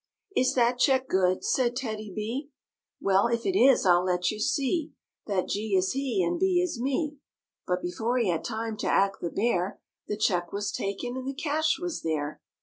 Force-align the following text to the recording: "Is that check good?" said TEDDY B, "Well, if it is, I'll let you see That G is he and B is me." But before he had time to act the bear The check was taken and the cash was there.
"Is 0.35 0.55
that 0.55 0.79
check 0.79 1.07
good?" 1.07 1.43
said 1.45 1.75
TEDDY 1.75 2.11
B, 2.15 2.49
"Well, 2.99 3.27
if 3.27 3.45
it 3.45 3.55
is, 3.55 3.85
I'll 3.85 4.03
let 4.03 4.31
you 4.31 4.39
see 4.39 4.93
That 5.27 5.47
G 5.47 5.75
is 5.77 5.91
he 5.91 6.23
and 6.23 6.39
B 6.39 6.59
is 6.59 6.81
me." 6.81 7.17
But 7.67 7.83
before 7.83 8.17
he 8.17 8.27
had 8.29 8.43
time 8.43 8.77
to 8.77 8.87
act 8.87 9.21
the 9.21 9.29
bear 9.29 9.79
The 10.07 10.17
check 10.17 10.51
was 10.51 10.71
taken 10.71 11.15
and 11.17 11.27
the 11.27 11.35
cash 11.35 11.77
was 11.77 12.01
there. 12.01 12.41